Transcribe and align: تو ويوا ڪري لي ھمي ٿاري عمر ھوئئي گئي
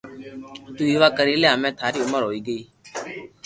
تو 0.75 0.81
ويوا 0.87 1.07
ڪري 1.17 1.35
لي 1.41 1.47
ھمي 1.53 1.69
ٿاري 1.79 1.99
عمر 2.05 2.21
ھوئئي 2.25 2.39
گئي 2.47 2.61